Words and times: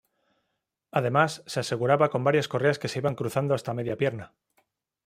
Además, 0.89 1.43
se 1.45 1.59
aseguraba 1.59 2.09
con 2.09 2.23
varias 2.23 2.47
correas 2.47 2.79
que 2.79 2.87
se 2.87 2.97
iban 2.97 3.13
cruzando 3.13 3.53
hasta 3.53 3.75
media 3.75 3.97
pierna. 3.97 4.33